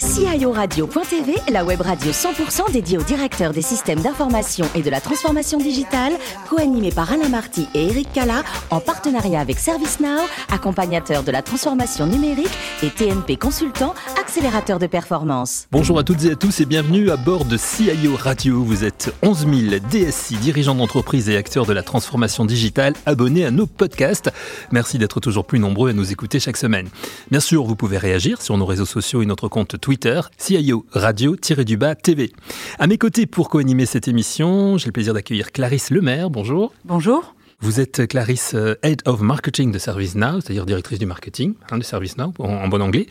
guys. 0.00 0.07
CIORadio.tv, 0.18 1.36
la 1.52 1.64
web 1.64 1.80
radio 1.80 2.10
100% 2.10 2.72
dédiée 2.72 2.98
aux 2.98 3.04
directeurs 3.04 3.52
des 3.52 3.62
systèmes 3.62 4.00
d'information 4.00 4.66
et 4.74 4.82
de 4.82 4.90
la 4.90 5.00
transformation 5.00 5.58
digitale, 5.58 6.12
co-animée 6.50 6.90
par 6.90 7.12
Alain 7.12 7.28
Marty 7.28 7.68
et 7.72 7.86
Eric 7.86 8.12
Cala, 8.12 8.42
en 8.70 8.80
partenariat 8.80 9.38
avec 9.38 9.60
ServiceNow, 9.60 10.22
accompagnateur 10.50 11.22
de 11.22 11.30
la 11.30 11.40
transformation 11.42 12.06
numérique 12.06 12.50
et 12.82 12.90
TNP 12.90 13.36
Consultant, 13.36 13.94
accélérateur 14.20 14.80
de 14.80 14.88
performance. 14.88 15.68
Bonjour 15.70 16.00
à 16.00 16.02
toutes 16.02 16.24
et 16.24 16.32
à 16.32 16.34
tous 16.34 16.60
et 16.60 16.66
bienvenue 16.66 17.10
à 17.12 17.16
bord 17.16 17.44
de 17.44 17.56
CIO 17.56 18.16
Radio. 18.16 18.64
Vous 18.64 18.82
êtes 18.82 19.14
11 19.22 19.46
000 19.70 19.80
DSI, 19.88 20.34
dirigeants 20.38 20.74
d'entreprise 20.74 21.28
et 21.28 21.36
acteurs 21.36 21.64
de 21.64 21.72
la 21.72 21.84
transformation 21.84 22.44
digitale, 22.44 22.94
abonnés 23.06 23.44
à 23.44 23.52
nos 23.52 23.66
podcasts. 23.66 24.32
Merci 24.72 24.98
d'être 24.98 25.20
toujours 25.20 25.44
plus 25.44 25.60
nombreux 25.60 25.90
à 25.90 25.92
nous 25.92 26.10
écouter 26.10 26.40
chaque 26.40 26.56
semaine. 26.56 26.88
Bien 27.30 27.40
sûr, 27.40 27.62
vous 27.62 27.76
pouvez 27.76 27.98
réagir 27.98 28.42
sur 28.42 28.56
nos 28.56 28.66
réseaux 28.66 28.84
sociaux 28.84 29.22
et 29.22 29.26
notre 29.26 29.46
compte 29.46 29.80
Twitter, 29.80 30.07
CIO 30.36 30.86
Radio-du-bas 30.92 31.94
TV. 31.94 32.32
À 32.78 32.86
mes 32.86 32.98
côtés 32.98 33.26
pour 33.26 33.48
co-animer 33.48 33.86
cette 33.86 34.08
émission, 34.08 34.78
j'ai 34.78 34.86
le 34.86 34.92
plaisir 34.92 35.14
d'accueillir 35.14 35.52
Clarisse 35.52 35.90
Lemaire. 35.90 36.30
Bonjour. 36.30 36.72
Bonjour. 36.84 37.34
Vous 37.60 37.80
êtes 37.80 38.06
Clarisse, 38.06 38.52
euh, 38.54 38.76
Head 38.82 39.02
of 39.04 39.20
Marketing 39.20 39.72
de 39.72 39.78
ServiceNow, 39.78 40.40
c'est-à-dire 40.40 40.64
directrice 40.64 40.98
du 40.98 41.06
marketing 41.06 41.54
hein, 41.70 41.78
de 41.78 41.82
ServiceNow 41.82 42.32
en, 42.38 42.44
en 42.44 42.68
bon 42.68 42.80
anglais. 42.80 43.06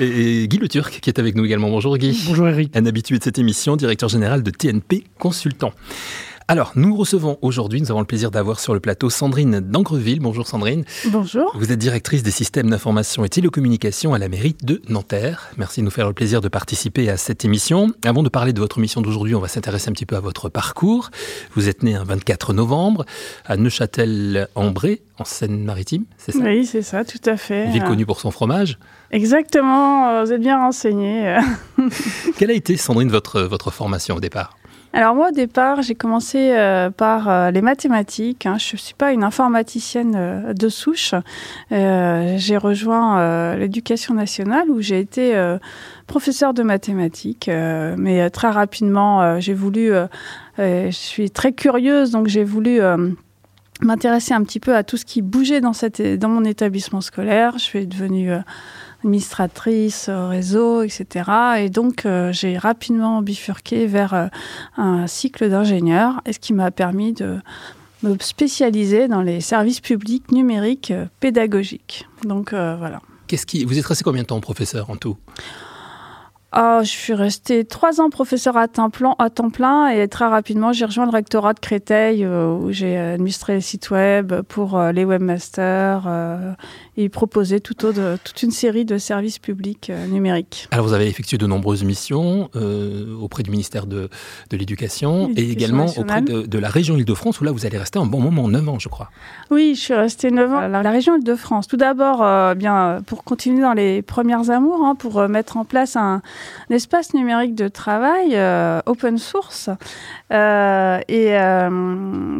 Et, 0.00 0.48
Guy 0.48 0.58
Le 0.58 0.68
Turc 0.68 0.98
qui 1.00 1.08
est 1.08 1.18
avec 1.18 1.36
nous 1.36 1.44
également. 1.44 1.70
Bonjour 1.70 1.96
Guy. 1.96 2.20
Bonjour 2.26 2.48
Eric. 2.48 2.76
Un 2.76 2.86
habitué 2.86 3.18
de 3.18 3.22
cette 3.22 3.38
émission, 3.38 3.76
directeur 3.76 4.08
général 4.08 4.42
de 4.42 4.50
TNP 4.50 5.04
Consultant. 5.18 5.72
Alors, 6.46 6.72
nous 6.76 6.94
recevons 6.94 7.38
aujourd'hui, 7.40 7.80
nous 7.80 7.90
avons 7.90 8.00
le 8.00 8.06
plaisir 8.06 8.30
d'avoir 8.30 8.60
sur 8.60 8.74
le 8.74 8.80
plateau 8.80 9.08
Sandrine 9.08 9.60
d'Angreville. 9.60 10.20
Bonjour 10.20 10.46
Sandrine. 10.46 10.84
Bonjour. 11.06 11.50
Vous 11.58 11.72
êtes 11.72 11.78
directrice 11.78 12.22
des 12.22 12.30
systèmes 12.30 12.68
d'information 12.68 13.24
et 13.24 13.30
télécommunications 13.30 14.12
à 14.12 14.18
la 14.18 14.28
mairie 14.28 14.54
de 14.62 14.82
Nanterre. 14.90 15.48
Merci 15.56 15.80
de 15.80 15.86
nous 15.86 15.90
faire 15.90 16.06
le 16.06 16.12
plaisir 16.12 16.42
de 16.42 16.48
participer 16.48 17.08
à 17.08 17.16
cette 17.16 17.46
émission. 17.46 17.92
Avant 18.04 18.22
de 18.22 18.28
parler 18.28 18.52
de 18.52 18.60
votre 18.60 18.78
mission 18.78 19.00
d'aujourd'hui, 19.00 19.34
on 19.34 19.40
va 19.40 19.48
s'intéresser 19.48 19.88
un 19.88 19.92
petit 19.92 20.04
peu 20.04 20.16
à 20.16 20.20
votre 20.20 20.50
parcours. 20.50 21.10
Vous 21.54 21.70
êtes 21.70 21.82
né 21.82 21.94
un 21.94 22.04
24 22.04 22.52
novembre 22.52 23.06
à 23.46 23.56
Neuchâtel-en-Bray, 23.56 25.00
en 25.18 25.24
Seine-Maritime, 25.24 26.04
c'est 26.18 26.32
ça? 26.32 26.40
Oui, 26.40 26.66
c'est 26.66 26.82
ça, 26.82 27.06
tout 27.06 27.22
à 27.24 27.38
fait. 27.38 27.70
Ville 27.70 27.84
connue 27.84 28.04
pour 28.04 28.20
son 28.20 28.30
fromage. 28.30 28.78
Exactement, 29.12 30.22
vous 30.22 30.30
êtes 30.30 30.42
bien 30.42 30.58
renseigné. 30.58 31.38
Quelle 32.36 32.50
a 32.50 32.54
été, 32.54 32.76
Sandrine, 32.76 33.08
votre, 33.08 33.40
votre 33.40 33.70
formation 33.70 34.16
au 34.16 34.20
départ? 34.20 34.58
Alors 34.94 35.16
moi 35.16 35.30
au 35.30 35.32
départ 35.32 35.82
j'ai 35.82 35.96
commencé 35.96 36.52
euh, 36.52 36.88
par 36.88 37.28
euh, 37.28 37.50
les 37.50 37.62
mathématiques. 37.62 38.46
Hein. 38.46 38.58
Je 38.58 38.76
ne 38.76 38.78
suis 38.78 38.94
pas 38.94 39.12
une 39.12 39.24
informaticienne 39.24 40.14
euh, 40.16 40.52
de 40.54 40.68
souche. 40.68 41.14
j'ai 41.70 42.56
rejoint 42.56 43.56
l'éducation 43.56 44.14
nationale 44.14 44.70
où 44.70 44.80
j'ai 44.80 45.00
été 45.00 45.34
professeur 46.06 46.54
de 46.54 46.62
mathématiques. 46.62 47.50
mais 47.98 48.30
très 48.30 48.50
rapidement 48.50 49.40
j'ai 49.40 49.54
voulu, 49.54 49.90
je 50.58 50.88
suis 50.90 51.30
très 51.30 51.52
curieuse 51.52 52.12
donc 52.12 52.28
j'ai 52.28 52.44
voulu 52.44 52.80
m'intéresser 53.82 54.32
un 54.34 54.44
petit 54.44 54.60
peu 54.60 54.76
à 54.76 54.84
tout 54.84 54.96
ce 54.96 55.04
qui 55.04 55.22
bougeait 55.22 55.60
dans, 55.60 56.28
mon 56.28 56.44
établissement 56.44 57.00
scolaire. 57.00 57.54
Je 57.58 57.64
suis 57.64 57.86
devenue 57.86 58.30
administratrice 59.04 60.08
réseau, 60.08 60.82
etc. 60.82 61.30
Et 61.58 61.68
donc, 61.68 62.06
euh, 62.06 62.32
j'ai 62.32 62.56
rapidement 62.56 63.22
bifurqué 63.22 63.86
vers 63.86 64.14
euh, 64.14 64.26
un 64.76 65.06
cycle 65.06 65.48
d'ingénieur, 65.50 66.22
ce 66.30 66.38
qui 66.38 66.54
m'a 66.54 66.70
permis 66.70 67.12
de 67.12 67.38
me 68.02 68.16
spécialiser 68.20 69.06
dans 69.08 69.22
les 69.22 69.40
services 69.40 69.80
publics 69.80 70.32
numériques 70.32 70.90
euh, 70.90 71.06
pédagogiques. 71.20 72.08
Donc, 72.24 72.50
voilà. 72.50 73.00
Qu'est-ce 73.26 73.46
qui... 73.46 73.64
Vous 73.64 73.78
êtes 73.78 73.86
resté 73.86 74.04
combien 74.04 74.22
de 74.22 74.26
temps 74.26 74.40
professeur 74.40 74.90
en 74.90 74.96
tout? 74.96 75.16
Ah, 76.56 76.80
je 76.82 76.88
suis 76.88 77.14
restée 77.14 77.64
trois 77.64 78.00
ans 78.00 78.10
professeur 78.10 78.56
à 78.56 78.68
temps, 78.68 78.88
plein, 78.88 79.16
à 79.18 79.28
temps 79.28 79.50
plein 79.50 79.88
et 79.88 80.06
très 80.06 80.26
rapidement 80.26 80.72
j'ai 80.72 80.84
rejoint 80.84 81.04
le 81.04 81.10
rectorat 81.10 81.52
de 81.52 81.58
Créteil 81.58 82.24
où 82.24 82.70
j'ai 82.70 82.96
administré 82.96 83.54
les 83.54 83.60
sites 83.60 83.90
web 83.90 84.32
pour 84.42 84.80
les 84.80 85.04
webmasters 85.04 86.06
et 86.96 87.08
proposer 87.08 87.60
tout 87.60 87.74
de, 87.74 88.16
toute 88.22 88.42
une 88.42 88.50
série 88.52 88.84
de 88.84 88.98
services 88.98 89.38
publics 89.38 89.90
euh, 89.90 90.06
numériques. 90.06 90.68
Alors 90.70 90.86
vous 90.86 90.92
avez 90.92 91.08
effectué 91.08 91.38
de 91.38 91.46
nombreuses 91.46 91.82
missions 91.82 92.50
euh, 92.54 93.16
auprès 93.20 93.42
du 93.42 93.50
ministère 93.50 93.86
de, 93.86 94.08
de 94.50 94.56
l'Éducation 94.56 95.30
et 95.36 95.50
également 95.50 95.86
auprès 95.96 96.22
de, 96.22 96.58
la 96.58 96.68
région 96.68 96.96
Île-de-France 96.96 97.40
où 97.40 97.44
là 97.44 97.50
vous 97.50 97.66
allez 97.66 97.78
rester 97.78 97.98
un 97.98 98.06
bon 98.06 98.20
moment, 98.20 98.46
9 98.46 98.68
ans 98.68 98.78
je 98.78 98.88
crois. 98.88 99.10
Oui, 99.50 99.74
je 99.74 99.80
suis 99.80 99.94
restée 99.94 100.30
9 100.30 100.52
ans 100.52 100.58
à 100.58 100.68
la, 100.68 100.90
région 100.90 101.16
Île-de-France. 101.16 101.66
Tout 101.66 101.76
d'abord, 101.76 102.22
euh, 102.22 102.54
bien 102.54 103.00
pour 103.06 103.24
continuer 103.24 103.62
dans 103.62 103.72
les 103.72 104.02
premières 104.02 104.50
amours, 104.50 104.84
hein, 104.84 104.94
pour 104.94 105.28
mettre 105.28 105.56
en 105.56 105.64
place 105.64 105.96
un, 105.96 106.22
espace 106.70 107.14
numérique 107.14 107.54
de 107.54 107.68
travail 107.68 108.36
open 108.86 109.18
source 109.18 109.68
et 110.30 111.36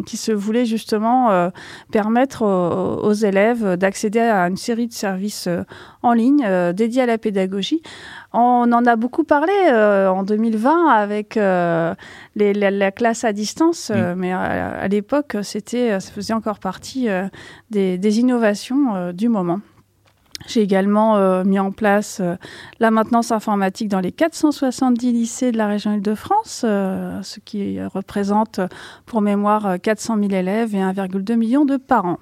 qui 0.07 0.17
se 0.17 0.33
voulait 0.33 0.67
justement 0.67 1.51
permettre 1.91 2.43
aux 2.45 3.13
élèves 3.13 3.77
d'accéder 3.77 4.21
à 4.21 4.44
une 4.49 4.57
série 4.57 4.87
de 4.87 4.93
services 4.93 5.47
euh, 5.47 5.63
en 6.03 6.13
ligne 6.13 6.45
euh, 6.45 6.73
dédiés 6.73 7.03
à 7.03 7.07
la 7.07 7.19
pédagogie. 7.19 7.83
On 8.33 8.71
en 8.73 8.87
a 8.87 8.97
beaucoup 8.97 9.25
parlé 9.25 9.53
euh, 9.69 10.09
en 10.09 10.23
2020 10.23 10.89
avec 10.89 11.37
la, 11.37 11.97
classe 12.93 13.25
à 13.25 13.33
distance, 13.33 13.93
mais 14.17 14.33
à, 14.33 14.89
l'époque, 14.89 15.37
c'était, 15.43 16.01
ça 16.01 16.11
faisait 16.13 16.33
encore 16.33 16.59
partie 16.59 17.09
des, 17.71 18.19
innovations 18.19 19.13
du 19.13 19.29
moment. 19.29 19.61
J'ai 20.49 20.63
également 20.63 21.45
mis 21.45 21.61
en 21.61 21.71
place 21.71 22.21
la 22.81 22.91
maintenance 22.91 23.31
informatique 23.31 23.89
dans 23.89 24.01
les 24.01 24.11
470 24.11 25.13
lycées 25.13 25.53
de 25.53 25.59
la 25.59 25.69
région 25.69 25.93
Île-de-France, 25.93 26.61
ce 26.63 27.41
qui 27.45 27.81
représente 27.85 28.61
pour 29.07 29.21
mémoire 29.21 29.77
400 29.81 30.19
000 30.19 30.33
élèves 30.33 30.75
et 30.75 30.81
1,2 30.81 31.37
million 31.37 31.65
de 31.65 31.77
parents 31.77 32.19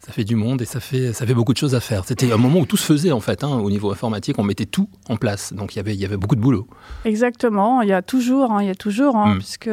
ça 0.00 0.12
fait 0.12 0.24
du 0.24 0.34
monde 0.34 0.62
et 0.62 0.64
ça 0.64 0.80
fait, 0.80 1.12
ça 1.12 1.26
fait 1.26 1.34
beaucoup 1.34 1.52
de 1.52 1.58
choses 1.58 1.74
à 1.74 1.80
faire. 1.80 2.06
C'était 2.06 2.32
un 2.32 2.38
moment 2.38 2.60
où 2.60 2.66
tout 2.66 2.78
se 2.78 2.86
faisait 2.86 3.12
en 3.12 3.20
fait, 3.20 3.44
hein, 3.44 3.58
au 3.58 3.70
niveau 3.70 3.90
informatique, 3.92 4.38
on 4.38 4.42
mettait 4.42 4.64
tout 4.64 4.88
en 5.10 5.16
place. 5.16 5.52
Donc 5.52 5.74
il 5.74 5.76
y 5.76 5.80
avait, 5.80 5.94
il 5.94 6.00
y 6.00 6.06
avait 6.06 6.16
beaucoup 6.16 6.36
de 6.36 6.40
boulot. 6.40 6.66
Exactement, 7.04 7.82
il 7.82 7.90
y 7.90 7.92
a 7.92 8.00
toujours, 8.00 8.50
hein, 8.50 8.62
il 8.62 8.68
y 8.68 8.70
a 8.70 8.74
toujours, 8.74 9.16
hein, 9.16 9.34
mm. 9.34 9.38
puisque 9.38 9.70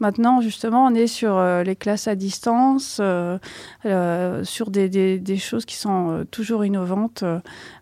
maintenant 0.00 0.42
justement 0.42 0.84
on 0.84 0.94
est 0.94 1.06
sur 1.06 1.36
euh, 1.36 1.62
les 1.62 1.76
classes 1.76 2.08
à 2.08 2.14
distance, 2.14 2.98
euh, 3.00 3.38
euh, 3.86 4.44
sur 4.44 4.70
des, 4.70 4.90
des, 4.90 5.36
choses 5.38 5.64
qui 5.64 5.76
sont 5.76 6.26
toujours 6.30 6.64
innovantes. 6.66 7.24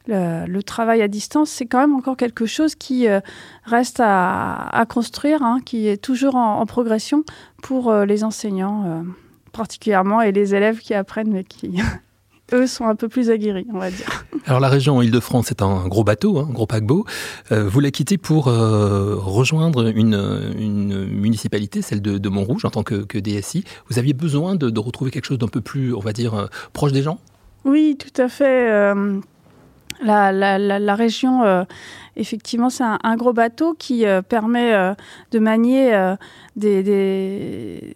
Le, 0.07 0.61
travail 0.61 1.03
à 1.03 1.09
distance, 1.09 1.51
c'est 1.51 1.67
quand 1.67 1.81
même 1.81 1.95
encore 1.95 2.17
quelque 2.17 2.47
chose 2.47 2.77
qui 2.77 3.07
reste 3.65 3.99
à, 4.01 4.69
à 4.69 4.87
construire, 4.87 5.43
qui 5.65 5.89
est 5.89 5.97
toujours 5.97 6.37
en, 6.37 6.61
en 6.61 6.67
progression 6.67 7.25
pour 7.61 7.93
les 7.93 8.25
enseignants 8.25 9.05
particulièrement, 9.53 10.23
et 10.23 10.33
les 10.33 10.55
élèves 10.55 10.79
qui 10.79 10.95
apprennent, 10.95 11.33
mais 11.33 11.45
qui, 11.45 11.81
eux, 12.53 12.67
sont 12.67 12.87
un 12.87 12.95
peu 12.95 13.09
plus 13.09 13.31
aguerris, 13.31 13.67
on 13.73 13.79
va 13.79 13.91
dire. 13.91 14.25
Alors 14.47 14.61
la 14.61 14.69
région 14.69 15.01
Île-de-France 15.01 15.51
est 15.51 15.63
un 15.63 15.87
gros 15.89 16.05
bateau, 16.05 16.39
un 16.39 16.51
gros 16.51 16.67
paquebot. 16.67 17.05
Euh, 17.51 17.69
vous 17.69 17.81
la 17.81 17.91
quittez 17.91 18.19
pour 18.19 18.49
euh, 18.49 19.17
rejoindre 19.17 19.89
une, 19.97 20.55
une, 20.59 21.07
municipalité, 21.07 21.83
celle 21.83 22.03
de, 22.03 22.29
Montrouge, 22.29 22.65
en 22.65 22.71
tant 22.71 22.83
que, 22.83 23.05
que, 23.05 23.19
DSI. 23.19 23.65
Vous 23.89 23.99
aviez 23.99 24.15
besoin 24.15 24.55
de, 24.55 24.79
retrouver 24.79 25.11
quelque 25.11 25.27
chose 25.27 25.39
d'un 25.39 25.49
peu 25.49 25.61
plus, 25.61 25.95
on 25.95 26.01
va 26.01 26.13
dire, 26.13 26.35
euh, 26.35 26.47
proche 26.73 26.93
des 26.93 27.03
gens? 27.03 27.19
Oui, 27.65 27.97
tout 27.99 28.21
à 28.21 28.29
fait. 28.29 28.93
La, 30.03 30.33
la, 30.33 30.59
la, 30.59 30.95
région, 30.97 31.65
effectivement, 32.17 32.71
c'est 32.71 32.83
un, 32.83 33.17
gros 33.17 33.33
bateau 33.33 33.75
qui 33.79 34.05
permet 34.29 34.73
de 35.31 35.39
manier 35.39 36.15
des, 36.57 36.83
des 36.83 37.95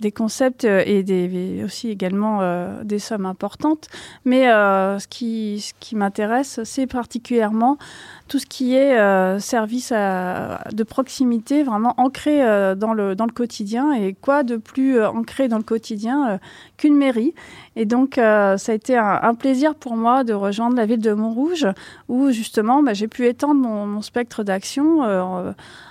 des 0.00 0.12
concepts 0.12 0.64
euh, 0.64 0.82
et 0.86 1.02
des, 1.02 1.62
aussi 1.64 1.90
également 1.90 2.40
euh, 2.40 2.82
des 2.84 2.98
sommes 2.98 3.26
importantes. 3.26 3.88
Mais 4.24 4.48
euh, 4.48 4.98
ce 4.98 5.08
qui, 5.08 5.60
ce 5.60 5.72
qui 5.80 5.96
m'intéresse, 5.96 6.60
c'est 6.64 6.86
particulièrement 6.86 7.78
tout 8.28 8.38
ce 8.38 8.46
qui 8.46 8.74
est 8.74 8.96
service 9.40 9.92
de 9.92 10.82
proximité, 10.82 11.62
vraiment 11.62 11.94
ancré 11.96 12.40
dans, 12.76 12.92
le, 12.92 13.14
dans 13.14 13.26
le 13.26 13.32
quotidien. 13.32 13.92
Et 13.92 14.14
quoi 14.14 14.42
de 14.42 14.56
plus 14.56 15.02
ancré 15.02 15.48
dans 15.48 15.58
le 15.58 15.62
quotidien 15.62 16.40
qu'une 16.76 16.96
mairie? 16.96 17.34
Et 17.76 17.84
donc, 17.84 18.14
ça 18.16 18.56
a 18.56 18.72
été 18.72 18.96
un, 18.96 19.34
plaisir 19.34 19.74
pour 19.74 19.96
moi 19.96 20.24
de 20.24 20.32
rejoindre 20.32 20.76
la 20.76 20.86
ville 20.86 21.00
de 21.00 21.12
Montrouge, 21.12 21.66
où 22.08 22.30
justement, 22.30 22.82
bah, 22.82 22.94
j'ai 22.94 23.08
pu 23.08 23.26
étendre 23.26 23.60
mon, 23.60 24.02
spectre 24.02 24.42
d'action 24.42 25.02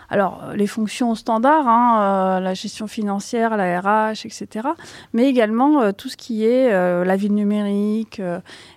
alors, 0.10 0.52
les 0.56 0.68
fonctions 0.68 1.16
standards, 1.16 1.68
hein, 1.68 2.38
euh, 2.38 2.40
la 2.40 2.54
gestion 2.54 2.88
financière, 2.88 3.58
la 3.58 3.80
RH, 3.80 4.26
etc. 4.26 4.68
Mais 5.14 5.28
également 5.28 5.82
euh, 5.82 5.92
tout 5.92 6.10
ce 6.10 6.18
qui 6.18 6.46
est 6.46 6.72
euh, 6.72 7.04
la 7.04 7.16
ville 7.16 7.34
numérique, 7.34 8.22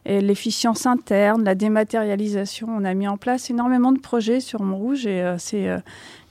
l'efficience 0.06 0.86
interne, 0.86 1.44
la 1.44 1.54
dématérialisation. 1.54 2.68
On 2.70 2.84
a 2.84 2.94
mis 2.94 3.08
en 3.08 3.16
place 3.16 3.47
énormément 3.50 3.92
de 3.92 4.00
projets 4.00 4.40
sur 4.40 4.62
Montrouge 4.62 5.06
et 5.06 5.34
c'est 5.38 5.68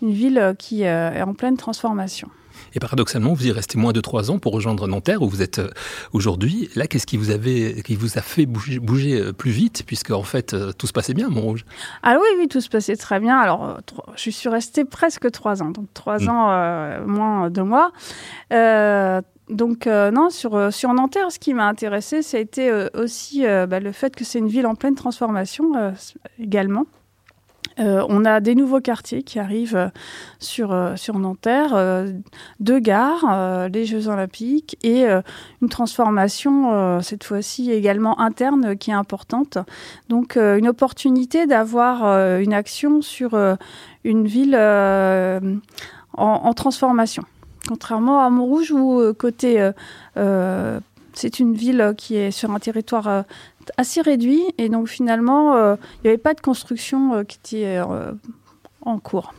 une 0.01 0.11
ville 0.11 0.55
qui 0.57 0.83
est 0.83 1.21
en 1.21 1.33
pleine 1.33 1.57
transformation. 1.57 2.29
Et 2.73 2.79
paradoxalement, 2.79 3.33
vous 3.33 3.47
y 3.47 3.51
restez 3.51 3.77
moins 3.77 3.93
de 3.93 4.01
trois 4.01 4.29
ans 4.29 4.39
pour 4.39 4.51
rejoindre 4.51 4.87
Nanterre, 4.87 5.21
où 5.21 5.29
vous 5.29 5.41
êtes 5.41 5.61
aujourd'hui. 6.11 6.69
Là, 6.75 6.87
qu'est-ce 6.87 7.05
qui 7.05 7.15
vous, 7.15 7.29
avait, 7.29 7.81
qui 7.83 7.95
vous 7.95 8.17
a 8.17 8.21
fait 8.21 8.45
bouger, 8.45 9.31
plus 9.33 9.51
vite, 9.51 9.83
puisque 9.85 10.11
en 10.11 10.23
fait, 10.23 10.55
tout 10.77 10.87
se 10.87 10.93
passait 10.93 11.13
bien 11.13 11.27
à 11.27 11.29
Montrouge 11.29 11.65
Ah 12.03 12.17
oui, 12.19 12.27
oui, 12.39 12.47
tout 12.47 12.61
se 12.61 12.69
passait 12.69 12.95
très 12.95 13.19
bien. 13.19 13.37
Alors, 13.37 13.79
je 14.15 14.29
suis 14.29 14.49
restée 14.49 14.85
presque 14.85 15.31
trois 15.31 15.61
ans, 15.61 15.69
donc 15.69 15.85
trois 15.93 16.19
mmh. 16.19 16.29
ans 16.29 17.05
moins 17.05 17.49
deux 17.49 17.63
mois. 17.63 17.91
Donc 19.49 19.87
euh, 19.87 20.11
non, 20.11 20.29
sur, 20.29 20.55
euh, 20.55 20.71
sur 20.71 20.93
Nanterre, 20.93 21.31
ce 21.31 21.39
qui 21.39 21.53
m'a 21.53 21.67
intéressé, 21.67 22.21
ça 22.21 22.37
a 22.37 22.39
été 22.39 22.69
euh, 22.69 22.89
aussi 22.93 23.43
bah, 23.43 23.79
le 23.79 23.91
fait 23.91 24.15
que 24.15 24.25
c'est 24.25 24.39
une 24.39 24.47
ville 24.47 24.67
en 24.67 24.75
pleine 24.75 24.95
transformation 24.95 25.71
également. 26.39 26.85
On 27.79 28.25
a 28.25 28.39
des 28.39 28.55
nouveaux 28.55 28.81
quartiers 28.81 29.23
qui 29.23 29.39
arrivent 29.39 29.91
sur, 30.39 30.75
sur 30.95 31.19
Nanterre, 31.19 32.05
deux 32.59 32.79
gares, 32.79 33.69
les 33.69 33.85
Jeux 33.85 34.07
Olympiques 34.07 34.77
et 34.83 35.05
une 35.61 35.69
transformation, 35.69 37.01
cette 37.01 37.23
fois-ci 37.23 37.71
également 37.71 38.19
interne, 38.19 38.75
qui 38.77 38.91
est 38.91 38.95
importante. 38.95 39.59
Donc 40.09 40.37
une 40.37 40.67
opportunité 40.67 41.45
d'avoir 41.45 42.03
une 42.39 42.53
action 42.53 43.01
sur 43.01 43.37
une 44.03 44.27
ville 44.27 44.55
en 46.13 46.53
transformation. 46.53 47.23
Contrairement 47.67 48.23
à 48.23 48.29
Montrouge, 48.29 48.71
où 48.71 48.99
euh, 48.99 49.13
côté, 49.13 49.59
euh, 49.59 49.71
euh, 50.15 50.79
c'est 51.13 51.39
une 51.39 51.53
ville 51.53 51.93
qui 51.97 52.15
est 52.15 52.31
sur 52.31 52.51
un 52.51 52.59
territoire 52.59 53.25
assez 53.77 54.01
réduit, 54.01 54.43
et 54.57 54.69
donc 54.69 54.87
finalement, 54.87 55.55
il 55.75 55.77
n'y 56.03 56.09
avait 56.09 56.17
pas 56.17 56.33
de 56.33 56.41
construction 56.41 57.23
qui 57.25 57.37
était 57.37 57.81
en 58.81 58.99
cours. 58.99 59.33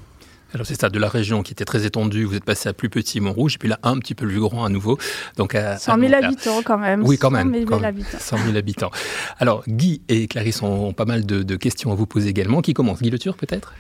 Alors 0.55 0.67
c'est 0.67 0.81
ça, 0.81 0.89
de 0.89 0.99
la 0.99 1.09
région 1.09 1.43
qui 1.43 1.53
était 1.53 1.67
très 1.67 1.85
étendue, 1.85 2.25
vous 2.25 2.35
êtes 2.35 2.45
passé 2.45 2.69
à 2.69 2.73
plus 2.73 2.89
petit 2.89 3.21
Montrouge, 3.21 3.57
et 3.57 3.59
puis 3.59 3.69
là 3.69 3.79
un 3.83 3.99
petit 3.99 4.15
peu 4.15 4.27
plus 4.27 4.41
grand 4.41 4.65
à 4.65 4.71
nouveau. 4.71 4.99
Donc 5.37 5.55
à, 5.55 5.77
100 5.77 5.99
000 5.99 6.15
habitants 6.15 6.63
quand 6.65 6.79
même. 6.79 7.03
Oui, 7.05 7.19
quand 7.19 7.31
même. 7.31 7.53
100 7.53 7.67
000, 7.69 7.85
habitants. 7.85 8.19
100 8.19 8.39
000 8.39 8.57
habitants. 8.57 8.91
Alors 9.39 9.63
Guy 9.69 10.01
et 10.09 10.27
Clarisse 10.27 10.63
ont, 10.63 10.93
pas 10.93 11.05
mal 11.05 11.27
de, 11.27 11.57
questions 11.57 11.93
à 11.93 11.95
vous 11.95 12.07
poser 12.07 12.31
également. 12.31 12.63
Qui 12.63 12.73
commence? 12.73 13.03
Guy 13.03 13.11
Le 13.11 13.19
Turc 13.19 13.39
peut-être? 13.39 13.75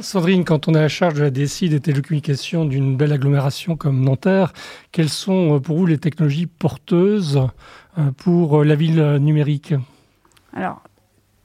Sandrine, 0.00 0.44
quand 0.44 0.68
on 0.68 0.74
est 0.74 0.78
à 0.78 0.82
la 0.82 0.88
charge 0.88 1.14
de 1.14 1.22
la 1.22 1.30
DSI 1.30 1.68
des 1.68 1.80
télécommunications 1.80 2.64
d'une 2.64 2.96
belle 2.96 3.12
agglomération 3.12 3.76
comme 3.76 4.00
Nanterre, 4.04 4.52
quelles 4.92 5.08
sont 5.08 5.56
euh, 5.56 5.58
pour 5.60 5.78
vous 5.78 5.86
les 5.86 5.98
technologies 5.98 6.46
porteuses 6.46 7.40
euh, 7.98 8.10
pour 8.16 8.60
euh, 8.60 8.64
la 8.64 8.74
ville 8.74 9.16
numérique? 9.20 9.74
Alors, 10.52 10.82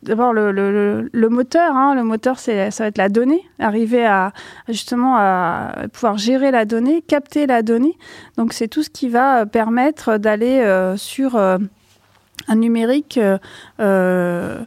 d'abord 0.03 0.33
le, 0.33 0.51
le, 0.51 1.09
le, 1.11 1.29
moteur. 1.29 1.75
Hein, 1.75 1.95
le 1.95 2.03
moteur, 2.03 2.39
c'est, 2.39 2.71
ça 2.71 2.83
va 2.83 2.87
être 2.87 2.97
la 2.97 3.09
donnée. 3.09 3.43
Arriver 3.59 4.05
à 4.05 4.33
justement 4.67 5.15
à 5.17 5.87
pouvoir 5.91 6.17
gérer 6.17 6.51
la 6.51 6.65
donnée, 6.65 7.01
capter 7.01 7.47
la 7.47 7.61
donnée. 7.61 7.97
Donc 8.37 8.53
c'est 8.53 8.67
tout 8.67 8.83
ce 8.83 8.89
qui 8.89 9.09
va 9.09 9.45
permettre 9.45 10.17
d'aller 10.17 10.59
euh, 10.59 10.97
sur 10.97 11.35
euh, 11.35 11.57
un 12.47 12.55
numérique. 12.55 13.19
Euh, 13.79 14.59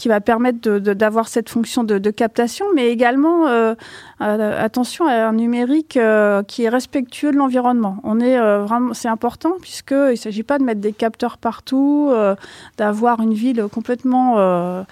qui 0.00 0.08
va 0.08 0.22
permettre 0.22 0.78
d'avoir 0.78 1.28
cette 1.28 1.50
fonction 1.50 1.84
de, 1.84 2.10
captation, 2.10 2.64
mais 2.74 2.88
également 2.88 3.48
euh, 3.48 3.74
euh, 4.22 4.64
attention 4.64 5.06
à 5.06 5.12
un 5.26 5.34
numérique 5.34 5.98
euh, 5.98 6.42
qui 6.42 6.64
est 6.64 6.70
respectueux 6.70 7.32
de 7.32 7.36
l'environnement. 7.36 7.98
On 8.02 8.18
est 8.18 8.38
vraiment, 8.38 8.94
c'est 8.94 9.08
important 9.08 9.56
puisque 9.60 9.94
il 10.10 10.16
s'agit 10.16 10.42
pas 10.42 10.58
de 10.58 10.64
mettre 10.64 10.80
des 10.80 10.94
capteurs 10.94 11.36
partout, 11.36 12.10
d'avoir 12.78 13.20
une 13.20 13.34
ville 13.34 13.66
complètement 13.70 14.86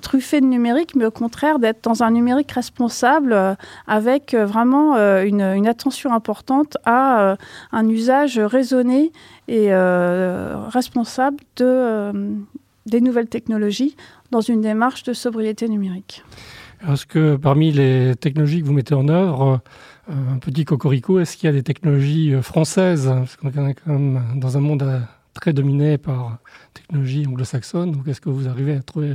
truffée 0.00 0.40
de 0.40 0.46
numérique, 0.46 0.94
mais 0.94 1.04
au 1.04 1.10
contraire 1.10 1.58
d'être 1.58 1.84
dans 1.84 2.02
un 2.02 2.10
numérique 2.10 2.52
responsable 2.52 3.36
avec 3.86 4.34
vraiment 4.34 4.96
une, 4.96 5.66
attention 5.66 6.14
importante 6.14 6.78
à 6.86 7.36
un 7.72 7.88
usage 7.88 8.38
raisonné 8.38 9.12
et 9.46 9.74
responsable 10.72 11.36
de, 11.56 12.12
des 12.86 13.00
nouvelles 13.00 13.28
technologies 13.28 13.96
dans 14.30 14.40
une 14.40 14.60
démarche 14.60 15.02
de 15.02 15.12
sobriété 15.12 15.68
numérique. 15.68 16.24
Est-ce 16.88 17.06
que 17.06 17.36
parmi 17.36 17.72
les 17.72 18.14
technologies 18.16 18.60
que 18.60 18.66
vous 18.66 18.72
mettez 18.72 18.94
en 18.94 19.08
œuvre, 19.08 19.60
euh, 20.08 20.34
un 20.34 20.38
petit 20.38 20.64
cocorico, 20.64 21.18
est-ce 21.18 21.36
qu'il 21.36 21.46
y 21.46 21.50
a 21.50 21.52
des 21.52 21.62
technologies 21.62 22.34
euh, 22.34 22.42
françaises 22.42 23.06
Parce 23.08 23.36
qu'on 23.36 23.48
est 23.66 23.74
quand 23.74 23.92
même 23.92 24.22
dans 24.36 24.56
un 24.56 24.60
monde 24.60 24.82
euh, 24.82 25.00
très 25.32 25.52
dominé 25.52 25.98
par 25.98 26.38
technologies 26.74 27.26
anglo-saxonnes. 27.26 27.92
Donc 27.92 28.06
est-ce 28.08 28.20
que 28.20 28.28
vous 28.28 28.46
arrivez 28.48 28.76
à 28.76 28.82
trouver 28.82 29.14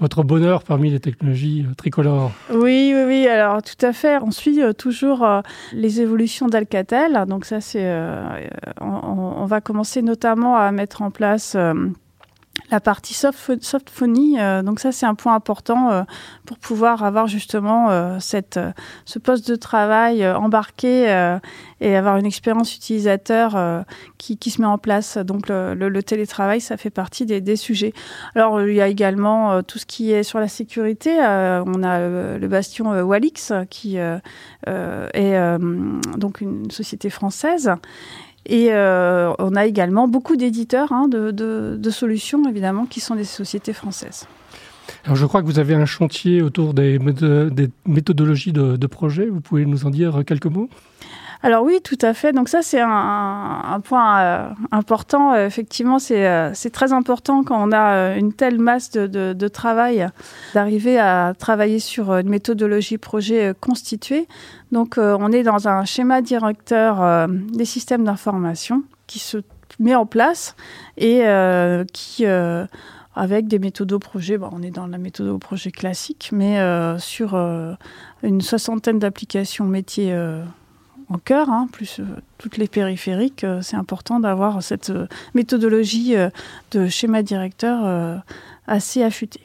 votre 0.00 0.22
bonheur 0.22 0.62
parmi 0.62 0.90
les 0.90 1.00
technologies 1.00 1.66
tricolores? 1.76 2.32
Oui, 2.50 2.92
oui, 2.94 3.02
oui. 3.06 3.28
Alors 3.28 3.62
tout 3.62 3.84
à 3.84 3.92
fait. 3.92 4.18
On 4.22 4.30
suit 4.30 4.60
toujours 4.76 5.24
les 5.72 6.00
évolutions 6.00 6.48
d'Alcatel. 6.48 7.24
Donc 7.28 7.44
ça, 7.44 7.60
c'est, 7.60 7.88
on, 8.80 8.86
on, 8.86 9.44
va 9.44 9.60
commencer 9.60 10.02
notamment 10.02 10.56
à 10.56 10.72
mettre 10.72 11.02
en 11.02 11.12
place 11.12 11.56
la 12.70 12.80
partie 12.80 13.14
soft. 13.14 13.50
Euh, 13.50 14.62
donc 14.62 14.80
ça, 14.80 14.92
c'est 14.92 15.06
un 15.06 15.14
point 15.14 15.34
important 15.34 15.90
euh, 15.90 16.02
pour 16.46 16.58
pouvoir 16.58 17.04
avoir 17.04 17.26
justement 17.26 17.90
euh, 17.90 18.18
cette, 18.20 18.58
ce 19.04 19.18
poste 19.18 19.48
de 19.48 19.56
travail 19.56 20.26
embarqué 20.26 21.04
et 21.80 21.96
avoir 21.96 22.16
une 22.16 22.26
expérience 22.26 22.74
utilisateur 22.74 23.84
qui, 24.18 24.38
qui, 24.38 24.50
se 24.50 24.60
met 24.60 24.66
en 24.66 24.78
place. 24.78 25.18
Donc 25.18 25.48
le, 25.48 25.74
le, 25.74 26.02
télétravail, 26.02 26.60
ça 26.60 26.76
fait 26.76 26.90
partie 26.90 27.26
des, 27.26 27.40
des, 27.40 27.56
sujets. 27.56 27.92
Alors 28.34 28.62
il 28.62 28.74
y 28.74 28.80
a 28.80 28.88
également 28.88 29.62
tout 29.62 29.78
ce 29.78 29.86
qui 29.86 30.12
est 30.12 30.22
sur 30.22 30.40
la 30.40 30.48
sécurité. 30.48 31.18
on 31.18 31.82
a 31.82 31.98
le, 32.38 32.48
bastion 32.48 32.90
Walix 33.02 33.52
qui 33.70 33.96
est 33.96 35.58
donc 36.16 36.40
une 36.40 36.70
société 36.70 37.10
française 37.10 37.70
et 38.46 38.72
euh, 38.72 39.32
on 39.38 39.54
a 39.56 39.66
également 39.66 40.08
beaucoup 40.08 40.36
d'éditeurs 40.36 40.92
hein, 40.92 41.08
de, 41.08 41.90
solutions, 41.90 42.48
évidemment, 42.48 42.86
qui 42.86 43.00
sont 43.00 43.14
des 43.14 43.24
sociétés 43.24 43.72
françaises. 43.72 44.26
Alors 45.04 45.16
je 45.16 45.24
crois 45.26 45.40
que 45.40 45.46
vous 45.46 45.58
avez 45.58 45.74
un 45.74 45.86
chantier 45.86 46.42
autour 46.42 46.74
des, 46.74 46.98
des 46.98 47.70
méthodologies 47.86 48.52
de, 48.52 48.86
projet. 48.86 49.26
Vous 49.26 49.40
pouvez 49.40 49.64
nous 49.64 49.86
en 49.86 49.90
dire 49.90 50.22
quelques 50.26 50.46
mots? 50.46 50.68
Alors 51.44 51.62
oui, 51.62 51.80
tout 51.84 51.98
à 52.00 52.14
fait. 52.14 52.32
Donc 52.32 52.48
ça, 52.48 52.62
c'est 52.62 52.80
un, 52.80 53.80
point 53.84 54.20
euh, 54.22 54.48
important. 54.72 55.34
Effectivement, 55.34 55.98
euh, 56.10 56.50
c'est 56.54 56.70
très 56.70 56.94
important 56.94 57.44
quand 57.44 57.62
on 57.62 57.70
a 57.70 58.16
une 58.16 58.32
telle 58.32 58.58
masse 58.58 58.92
de, 58.92 59.48
travail 59.48 60.08
d'arriver 60.54 60.98
à 60.98 61.34
travailler 61.38 61.80
sur 61.80 62.14
une 62.14 62.30
méthodologie 62.30 62.96
projet 62.96 63.52
constituée. 63.60 64.26
Donc 64.72 64.94
on 64.96 65.32
est 65.32 65.42
dans 65.42 65.68
un 65.68 65.84
schéma 65.84 66.22
directeur 66.22 67.28
des 67.28 67.66
systèmes 67.66 68.04
d'information 68.04 68.82
qui 69.06 69.18
se 69.18 69.36
met 69.78 69.94
en 69.94 70.06
place 70.06 70.56
et 70.96 71.24
qui 71.92 72.24
avec 73.14 73.48
des 73.48 73.58
méthodes 73.58 73.92
au 73.92 73.98
projet. 73.98 74.38
On 74.50 74.62
est 74.62 74.70
dans 74.70 74.86
la 74.86 74.96
méthode 74.96 75.38
projet 75.38 75.70
classique, 75.70 76.30
mais 76.32 76.58
sur 76.98 77.34
une 78.22 78.40
soixantaine 78.40 78.98
d'applications 78.98 79.66
métiers 79.66 80.16
en 81.08 81.18
cœur, 81.18 81.50
hein, 81.50 81.68
plus 81.72 82.00
euh, 82.00 82.04
toutes 82.38 82.56
les 82.56 82.68
périphériques, 82.68 83.44
euh, 83.44 83.60
c'est 83.62 83.76
important 83.76 84.20
d'avoir 84.20 84.62
cette 84.62 84.90
euh, 84.90 85.06
méthodologie 85.34 86.14
de 86.72 86.86
schéma 86.86 87.22
directeur 87.22 88.22
assez 88.66 89.02
affûtée. 89.02 89.40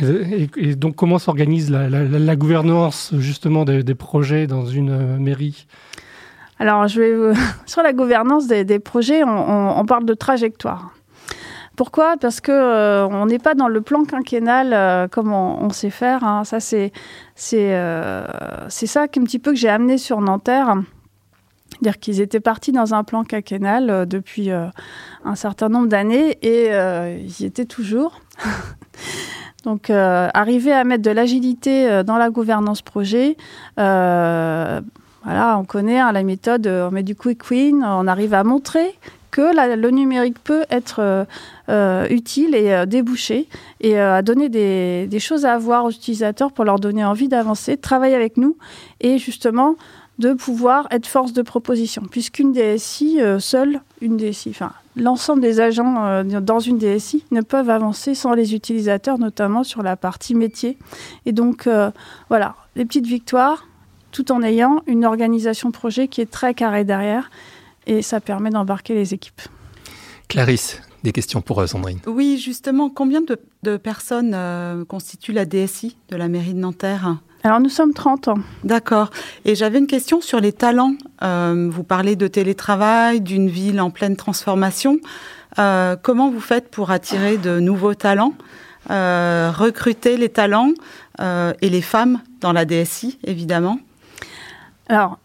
Et, 0.00 0.74
donc, 0.74 0.96
comment 0.96 1.18
s'organise 1.18 1.70
la, 1.70 2.36
gouvernance 2.36 3.14
justement 3.18 3.64
des, 3.64 3.94
projets 3.94 4.46
dans 4.46 4.66
une 4.66 5.18
mairie? 5.18 5.66
Alors, 6.58 6.88
je 6.88 7.00
vais 7.00 7.38
sur 7.66 7.82
la 7.82 7.92
gouvernance 7.92 8.46
des, 8.46 8.78
projets, 8.78 9.22
on, 9.24 9.84
parle 9.86 10.04
de 10.04 10.14
trajectoire. 10.14 10.93
Pourquoi? 11.76 12.16
Parce 12.16 12.40
que 12.40 12.52
euh, 12.52 13.06
on 13.08 13.26
n'est 13.26 13.40
pas 13.40 13.54
dans 13.54 13.66
le 13.66 13.80
plan 13.80 14.04
quinquennal 14.04 14.72
euh, 14.72 15.08
comme 15.08 15.32
on, 15.32 15.70
sait 15.70 15.90
faire. 15.90 16.22
Hein. 16.22 16.44
Ça, 16.44 16.60
c'est 16.60 16.92
c'est 17.34 17.74
euh, 17.74 18.68
ça 18.68 19.08
petit 19.08 19.38
peu 19.38 19.50
que 19.52 19.56
j'ai 19.58 19.68
amené 19.68 19.98
sur 19.98 20.20
Nanterre. 20.20 20.76
Dire 21.82 21.98
qu'ils 21.98 22.20
étaient 22.20 22.40
partis 22.40 22.70
dans 22.70 22.94
un 22.94 23.02
plan 23.02 23.24
quinquennal 23.24 24.06
depuis 24.06 24.50
un 24.50 25.34
certain 25.34 25.68
nombre 25.68 25.88
d'années 25.88 26.38
et 26.42 26.68
ils 26.68 27.40
y 27.40 27.44
étaient 27.44 27.64
toujours. 27.64 28.20
Donc, 29.64 29.90
arriver 29.90 30.72
à 30.72 30.84
mettre 30.84 31.02
de 31.02 31.10
l'agilité 31.10 32.04
dans 32.04 32.16
la 32.16 32.30
gouvernance 32.30 32.80
projet, 32.82 33.36
voilà, 33.76 34.82
on 35.58 35.64
connaît 35.64 35.98
hein, 35.98 36.12
la 36.12 36.22
méthode, 36.22 36.68
on 36.68 36.92
met 36.92 37.02
du 37.02 37.16
quick 37.16 37.50
win, 37.50 37.82
on 37.82 38.06
arrive 38.06 38.34
à 38.34 38.44
montrer 38.44 38.96
que 39.34 39.76
le 39.76 39.90
numérique 39.90 40.38
peut 40.44 40.64
être 40.70 41.00
euh, 41.00 41.24
euh, 41.68 42.06
utile 42.08 42.54
et 42.54 42.72
euh, 42.72 42.86
débouché 42.86 43.48
et 43.80 43.98
à 43.98 44.22
donner 44.22 44.48
des, 44.48 45.18
choses 45.18 45.44
à 45.44 45.54
avoir 45.54 45.84
aux 45.84 45.90
utilisateurs 45.90 46.52
pour 46.52 46.64
leur 46.64 46.78
donner 46.78 47.04
envie 47.04 47.26
d'avancer, 47.26 47.74
de 47.74 47.80
travailler 47.80 48.14
avec 48.14 48.36
nous 48.36 48.56
et 49.00 49.18
justement 49.18 49.74
de 50.20 50.34
pouvoir 50.34 50.86
être 50.92 51.08
force 51.08 51.32
de 51.32 51.42
proposition. 51.42 52.02
Puisqu'une 52.08 52.52
DSI 52.52 53.18
seule, 53.40 53.80
une 54.00 54.16
DSI, 54.16 54.50
enfin 54.50 54.70
l'ensemble 54.94 55.40
des 55.40 55.58
agents 55.58 56.22
dans 56.22 56.60
une 56.60 56.78
DSI 56.78 57.24
ne 57.32 57.40
peuvent 57.40 57.70
avancer 57.70 58.14
sans 58.14 58.34
les 58.34 58.54
utilisateurs, 58.54 59.18
notamment 59.18 59.64
sur 59.64 59.82
la 59.82 59.96
partie 59.96 60.36
métier. 60.36 60.78
Et 61.26 61.32
donc 61.32 61.68
voilà, 62.28 62.54
les 62.76 62.84
petites 62.84 63.06
victoires, 63.06 63.66
tout 64.12 64.30
en 64.30 64.44
ayant 64.44 64.82
une 64.86 65.04
organisation 65.04 65.72
projet 65.72 66.06
qui 66.06 66.20
est 66.20 66.30
très 66.30 66.54
carrée 66.54 66.84
derrière. 66.84 67.30
Et 67.86 68.02
ça 68.02 68.20
permet 68.20 68.50
d'embarquer 68.50 68.94
les 68.94 69.14
équipes. 69.14 69.42
Clarisse, 70.28 70.80
des 71.04 71.12
questions 71.12 71.42
pour 71.42 71.60
euh, 71.60 71.66
Sandrine. 71.66 72.00
Oui, 72.06 72.38
justement, 72.42 72.90
combien 72.90 73.20
de, 73.20 73.76
personnes 73.76 74.32
euh, 74.34 74.84
constituent 74.84 75.32
la 75.32 75.44
DSI 75.44 75.96
de 76.08 76.16
la 76.16 76.28
mairie 76.28 76.54
de 76.54 76.58
Nanterre? 76.58 77.16
Alors 77.42 77.60
nous 77.60 77.68
sommes 77.68 77.92
30 77.92 78.28
ans. 78.28 78.38
D'accord. 78.64 79.10
Et 79.44 79.54
j'avais 79.54 79.78
une 79.78 79.86
question 79.86 80.22
sur 80.22 80.40
les 80.40 80.52
talents. 80.52 80.94
Euh, 81.22 81.68
vous 81.70 81.84
parlez 81.84 82.16
de 82.16 82.26
télétravail, 82.26 83.20
d'une 83.20 83.48
ville 83.48 83.80
en 83.80 83.90
pleine 83.90 84.16
transformation. 84.16 84.98
comment 85.56 86.30
vous 86.30 86.40
faites 86.40 86.70
pour 86.70 86.90
attirer 86.90 87.36
de 87.36 87.60
nouveaux 87.60 87.94
talents, 87.94 88.32
recruter 88.88 90.16
les 90.16 90.30
talents 90.30 90.72
et 91.20 91.68
les 91.70 91.82
femmes 91.82 92.22
dans 92.40 92.52
la 92.52 92.64
DSI, 92.64 93.18
évidemment? 93.24 93.78
Alors, 94.88 95.18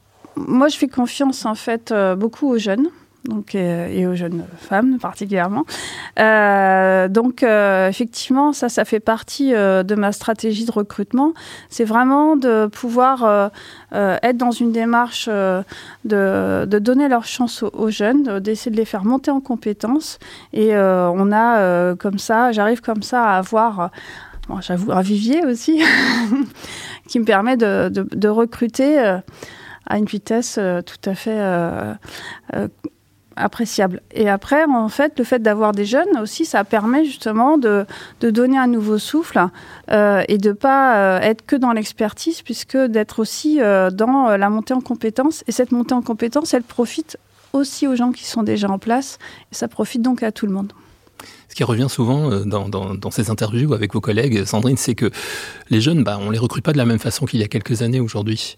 moi, 0.48 0.68
je 0.68 0.78
fais 0.78 0.88
confiance 0.88 1.46
en 1.46 1.56
fait 1.56 1.94
beaucoup 2.18 2.48
aux 2.48 2.58
jeunes 2.58 2.90
donc, 3.26 3.54
euh, 3.54 3.88
et 3.88 4.08
aux 4.08 4.16
jeunes 4.16 4.46
femmes 4.58 4.98
particulièrement. 5.00 5.66
Euh, 6.20 7.08
donc 7.08 7.44
euh, 7.44 7.90
effectivement, 7.90 8.54
ça, 8.54 8.70
ça 8.70 8.86
fait 8.86 9.00
partie 9.00 9.52
de 9.52 9.96
ma 9.96 10.12
stratégie 10.12 10.66
de 10.66 10.72
recrutement. 10.72 11.34
C'est 11.70 11.84
vraiment 11.84 12.36
de 12.36 12.68
pouvoir 12.68 13.52
être 13.92 14.38
dans 14.38 14.52
une 14.52 14.72
démarche 14.72 15.28
de, 15.28 16.66
donner 16.66 17.08
leur 17.08 17.26
chance 17.26 17.64
aux, 17.64 17.90
jeunes, 17.90 18.40
d'essayer 18.40 18.72
de 18.72 18.78
les 18.78 18.86
faire 18.86 19.04
monter 19.04 19.32
en 19.32 19.42
compétences. 19.42 20.20
Et 20.54 20.76
on 20.76 21.32
a 21.32 21.96
comme 21.96 22.20
ça, 22.20 22.52
j'arrive 22.52 22.82
comme 22.82 23.04
ça 23.04 23.24
à 23.24 23.38
avoir... 23.38 23.92
J'avoue, 24.62 24.92
un 24.92 25.02
vivier 25.02 25.46
aussi, 25.46 25.80
qui 27.08 27.20
me 27.20 27.26
permet 27.26 27.56
de 27.56 28.28
recruter 28.28 29.20
à 29.90 29.98
une 29.98 30.06
vitesse 30.06 30.60
tout 30.86 31.10
à 31.10 31.16
fait 31.16 31.40
appréciable. 33.40 34.02
Et 34.12 34.30
après, 34.30 34.66
en 34.66 34.90
fait, 34.90 35.18
le 35.18 35.24
fait 35.24 35.40
d'avoir 35.40 35.72
des 35.72 35.86
jeunes 35.86 36.18
aussi, 36.22 36.46
ça 36.46 36.64
permet 36.64 37.06
justement 37.06 37.58
de, 37.58 37.86
de 38.22 38.30
donner 38.30 38.58
un 38.58 38.68
nouveau 38.68 38.98
souffle 38.98 39.40
euh, 39.92 40.24
et 40.28 40.38
de 40.38 40.52
pas 40.52 40.98
euh, 40.98 41.20
être 41.22 41.46
que 41.46 41.56
dans 41.56 41.72
l'expertise, 41.72 42.42
puisque 42.42 42.78
d'être 42.78 43.20
aussi 43.20 43.62
euh, 43.62 43.90
dans 43.90 44.36
la 44.36 44.50
montée 44.50 44.74
en 44.74 44.82
compétences. 44.82 45.44
Et 45.48 45.52
cette 45.52 45.72
montée 45.72 45.94
en 45.94 46.02
compétences, 46.02 46.54
elle 46.54 46.64
profite 46.64 47.18
aussi 47.54 47.88
aux 47.88 47.96
gens 47.96 48.12
qui 48.12 48.26
sont 48.26 48.44
déjà 48.44 48.70
en 48.70 48.78
place, 48.78 49.18
et 49.52 49.56
ça 49.56 49.68
profite 49.68 50.02
donc 50.02 50.22
à 50.22 50.32
tout 50.32 50.46
le 50.46 50.52
monde. 50.52 50.74
Ce 51.50 51.56
qui 51.56 51.64
revient 51.64 51.88
souvent 51.90 52.30
dans, 52.46 53.12
ces 53.12 53.32
interviews 53.32 53.74
avec 53.74 53.94
vos 53.94 54.02
collègues, 54.02 54.46
Sandrine, 54.46 54.78
c'est 54.78 54.94
que 54.94 55.10
les 55.72 55.82
jeunes, 55.82 56.04
bah, 56.04 56.20
on 56.22 56.30
les 56.30 56.38
recrute 56.38 56.64
pas 56.64 56.74
de 56.74 56.78
la 56.78 56.86
même 56.86 57.00
façon 57.00 57.26
qu'il 57.26 57.40
y 57.40 57.44
a 57.44 57.48
quelques 57.48 57.82
années 57.82 58.00
aujourd'hui. 58.00 58.56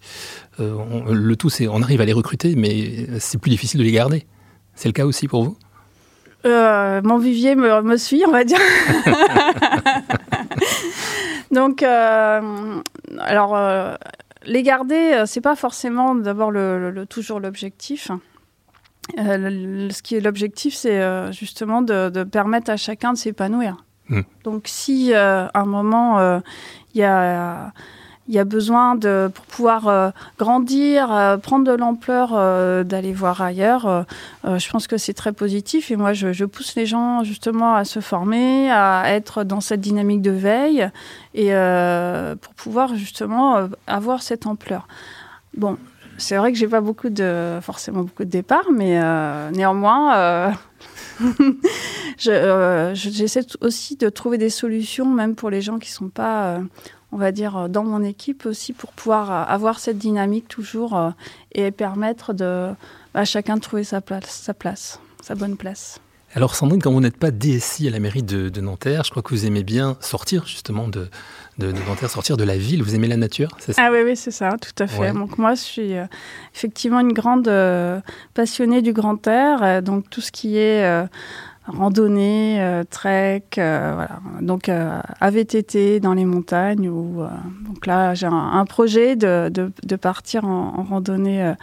Le 0.58 1.34
tout, 1.34 1.50
c'est 1.50 1.68
on 1.68 1.82
arrive 1.82 2.00
à 2.00 2.04
les 2.04 2.12
recruter, 2.12 2.54
mais 2.56 3.06
c'est 3.18 3.38
plus 3.38 3.50
difficile 3.50 3.78
de 3.78 3.84
les 3.84 3.92
garder. 3.92 4.26
C'est 4.74 4.88
le 4.88 4.92
cas 4.92 5.04
aussi 5.04 5.28
pour 5.28 5.44
vous? 5.44 5.56
Euh, 6.44 7.00
Mon 7.02 7.18
vivier 7.18 7.54
me, 7.54 7.96
suit, 7.96 8.24
on 8.26 8.30
va 8.30 8.44
dire. 8.44 8.58
Donc, 11.50 11.82
euh, 11.82 12.80
alors, 13.20 13.56
euh, 13.56 13.94
les 14.44 14.62
garder, 14.62 15.24
c'est 15.26 15.40
pas 15.40 15.56
forcément 15.56 16.14
d'abord 16.14 16.50
le, 16.50 17.04
toujours 17.08 17.40
l'objectif. 17.40 18.10
ce 19.16 20.02
qui 20.02 20.16
est 20.16 20.20
l'objectif, 20.20 20.74
c'est 20.74 21.32
justement 21.32 21.82
de, 21.82 22.24
permettre 22.24 22.70
à 22.70 22.76
chacun 22.76 23.12
de 23.12 23.18
s'épanouir. 23.18 23.84
Hmm. 24.08 24.22
Donc, 24.44 24.64
si 24.66 25.14
à 25.14 25.50
un 25.54 25.64
moment 25.64 26.40
il 26.94 27.00
y 27.00 27.04
a 27.04 27.72
il 28.32 28.36
y 28.36 28.38
a 28.38 28.44
besoin 28.44 28.94
de, 28.94 29.30
pour 29.32 29.44
pouvoir 29.44 29.88
euh, 29.88 30.10
grandir, 30.38 31.12
euh, 31.12 31.36
prendre 31.36 31.66
de 31.66 31.76
l'ampleur, 31.76 32.30
euh, 32.32 32.82
d'aller 32.82 33.12
voir 33.12 33.42
ailleurs. 33.42 34.06
je 34.44 34.70
pense 34.70 34.86
que 34.86 34.96
c'est 34.96 35.12
très 35.12 35.34
positif 35.34 35.90
et 35.90 35.96
moi 35.96 36.14
je, 36.14 36.44
pousse 36.46 36.74
les 36.74 36.86
gens 36.86 37.24
justement 37.24 37.74
à 37.74 37.84
se 37.84 38.00
former, 38.00 38.70
à 38.70 39.04
être 39.08 39.44
dans 39.44 39.60
cette 39.60 39.82
dynamique 39.82 40.22
de 40.22 40.30
veille 40.30 40.88
et 41.34 41.50
pour 42.40 42.54
pouvoir 42.54 42.94
justement 42.96 43.68
avoir 43.86 44.22
cette 44.22 44.46
ampleur. 44.46 44.88
Bon, 45.54 45.76
c'est 46.16 46.38
vrai 46.38 46.52
que 46.52 46.58
j'ai 46.58 46.68
pas 46.68 46.80
beaucoup 46.80 47.10
de 47.10 47.58
forcément 47.60 48.00
beaucoup 48.00 48.24
de 48.24 48.30
départs, 48.30 48.70
mais 48.72 48.98
néanmoins. 49.52 50.54
J'essaie 52.16 53.46
aussi 53.60 53.96
de 53.96 54.08
trouver 54.08 54.38
des 54.38 54.50
solutions, 54.50 55.06
même 55.06 55.34
pour 55.34 55.50
les 55.50 55.60
gens 55.60 55.78
qui 55.78 55.90
ne 55.90 55.94
sont 55.94 56.08
pas 56.08 56.60
on 57.12 57.18
va 57.18 57.30
dire, 57.30 57.56
euh, 57.56 57.68
dans 57.68 57.84
mon 57.84 58.02
équipe 58.02 58.46
aussi 58.46 58.72
pour 58.72 58.90
pouvoir 58.92 59.30
euh, 59.30 59.44
avoir 59.46 59.78
cette 59.78 59.98
dynamique 59.98 60.48
toujours 60.48 60.96
euh, 60.96 61.10
et 61.52 61.70
permettre 61.70 62.32
de, 62.32 62.70
à 63.14 63.24
chacun 63.24 63.56
de 63.56 63.60
trouver 63.60 63.84
sa 63.84 64.00
place, 64.00 64.28
sa 64.28 64.54
place, 64.54 64.98
sa 65.22 65.34
bonne 65.34 65.56
place. 65.56 66.00
Alors 66.34 66.54
Sandrine, 66.54 66.80
quand 66.80 66.90
vous 66.90 67.02
n'êtes 67.02 67.18
pas 67.18 67.30
DSI 67.30 67.88
à 67.88 67.90
la 67.90 68.00
mairie 68.00 68.22
de, 68.22 68.60
Nanterre, 68.62 69.04
je 69.04 69.10
crois 69.10 69.22
que 69.22 69.28
vous 69.28 69.44
aimez 69.44 69.62
bien 69.62 69.98
sortir 70.00 70.46
justement 70.46 70.88
de, 70.88 71.08
de, 71.58 71.72
Nanterre, 71.86 72.08
sortir 72.08 72.38
de 72.38 72.44
la 72.44 72.56
ville. 72.56 72.82
Vous 72.82 72.94
aimez 72.94 73.06
la 73.06 73.18
nature, 73.18 73.50
c'est 73.58 73.74
ça? 73.74 73.82
Ah 73.84 73.92
oui, 73.92 73.98
oui, 74.02 74.16
c'est 74.16 74.30
ça, 74.30 74.56
tout 74.56 74.82
à 74.82 74.86
fait. 74.86 75.12
Donc 75.12 75.36
moi, 75.36 75.54
je 75.54 75.60
suis 75.60 75.92
effectivement 76.54 77.00
une 77.00 77.12
grande 77.12 77.52
passionnée 78.32 78.80
du 78.80 78.94
grand 78.94 79.26
air. 79.26 79.82
donc 79.82 80.08
tout 80.08 80.22
ce 80.22 80.32
qui 80.32 80.56
est 80.56 81.06
randonnée, 81.66 82.60
euh, 82.60 82.84
trek, 82.88 83.44
euh, 83.58 83.92
voilà. 83.94 84.20
Donc 84.40 84.68
euh, 84.68 85.00
AVTT 85.20 86.00
dans 86.00 86.14
les 86.14 86.24
montagnes. 86.24 86.88
Ou, 86.88 87.22
donc 87.66 87.86
là, 87.86 88.14
j'ai 88.14 88.26
un, 88.26 88.64
projet 88.64 89.16
de, 89.16 89.50
de, 89.50 89.96
partir 89.96 90.44
en, 90.44 90.82
randonnée 90.82 91.54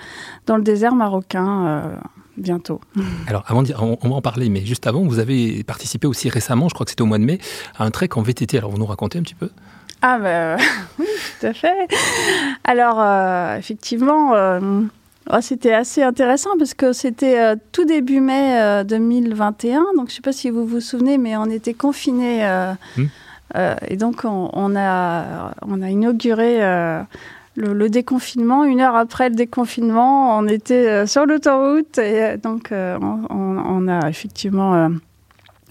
dans 0.46 0.58
le 0.58 0.64
désert 0.64 0.96
marocain 0.96 2.00
bientôt. 2.38 2.80
Alors, 3.28 3.44
avant 3.48 3.64
de, 3.64 3.74
on, 3.80 3.98
on, 4.02 4.10
va 4.10 4.16
en 4.16 4.22
parler, 4.22 4.50
mais 4.50 4.66
juste 4.66 4.88
avant, 4.88 5.04
vous 5.04 5.20
avez 5.20 5.64
participé 5.64 6.08
aussi 6.08 6.30
récemment, 6.30 6.70
je 6.70 6.74
crois 6.74 6.86
que 6.86 6.92
c'était 6.92 7.02
au 7.02 7.08
mois 7.08 7.20
de 7.20 7.26
mai, 7.26 7.40
à 7.78 7.84
un 7.84 7.92
trek 7.92 8.10
en 8.16 8.22
VTT. 8.22 8.58
Alors, 8.58 8.72
vous 8.72 8.78
nous 8.78 8.86
racontez 8.86 9.20
un 9.20 9.24
petit 9.24 9.36
peu? 9.36 9.50
Ah, 10.02 10.18
ben 10.18 10.58
oui, 11.00 11.06
tout 11.40 11.48
à 11.48 11.54
fait. 11.54 11.88
Alors, 12.64 13.58
effectivement, 13.58 14.34
Oh, 15.32 15.38
c'était 15.42 15.74
assez 15.74 16.02
intéressant 16.02 16.52
parce 16.58 16.74
que 16.74 16.92
c'était 16.92 17.40
euh, 17.40 17.56
tout 17.72 17.86
début 17.86 18.20
mai 18.20 18.84
2021. 18.86 19.80
Euh, 19.80 19.84
donc, 19.96 20.08
je 20.08 20.14
ne 20.14 20.16
sais 20.16 20.22
pas 20.22 20.32
si 20.32 20.50
vous 20.50 20.66
vous 20.66 20.82
souvenez, 20.82 21.18
mais 21.20 21.38
on 21.38 21.46
était 21.46 21.76
confinés. 21.76 22.48
Euh, 22.48 22.74
hmm. 22.98 23.06
et 23.88 23.96
donc, 23.96 24.24
on, 24.24 24.76
a, 24.76 25.52
on 25.62 25.82
a 25.84 25.90
inauguré 25.90 26.60
le, 27.56 27.90
déconfinement. 27.90 28.64
Une 28.64 28.82
heure 28.82 28.96
après 28.96 29.30
le 29.30 29.36
déconfinement, 29.36 30.36
on 30.38 30.48
était 30.48 31.06
sur 31.06 31.28
l'autoroute. 31.28 32.00
Et 32.00 32.38
donc, 32.38 32.72
on, 32.72 33.88
a 33.88 34.10
effectivement 34.10 34.90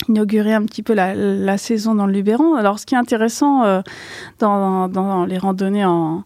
inauguré 0.09 0.55
un 0.55 0.65
petit 0.67 0.85
peu 0.85 0.95
la, 0.95 1.59
saison 1.59 1.97
dans 1.97 2.07
le 2.07 2.13
Luberon. 2.13 2.55
Alors, 2.55 2.79
ce 2.79 2.87
qui 2.87 2.95
est 2.95 2.99
intéressant 2.99 3.83
dans, 4.39 4.87
dans 4.87 5.25
les 5.25 5.39
randonnées 5.39 5.85
en 5.85 6.23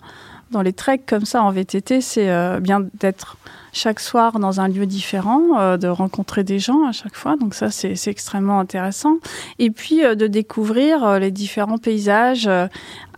dans 0.52 0.62
les 0.62 0.72
treks 0.72 1.04
comme 1.06 1.24
ça 1.24 1.42
en 1.42 1.50
VTT, 1.50 2.00
c'est 2.00 2.30
euh, 2.30 2.60
bien 2.60 2.86
d'être 2.94 3.36
chaque 3.72 3.98
soir 3.98 4.38
dans 4.38 4.60
un 4.60 4.68
lieu 4.68 4.86
différent, 4.86 5.58
euh, 5.58 5.76
de 5.76 5.88
rencontrer 5.88 6.44
des 6.44 6.58
gens 6.58 6.86
à 6.86 6.92
chaque 6.92 7.16
fois. 7.16 7.36
Donc 7.36 7.54
ça, 7.54 7.70
c'est 7.70 8.06
extrêmement 8.06 8.60
intéressant. 8.60 9.16
Et 9.58 9.70
puis 9.70 10.04
euh, 10.04 10.14
de 10.14 10.26
découvrir 10.28 11.18
les 11.18 11.30
différents 11.30 11.78
paysages 11.78 12.48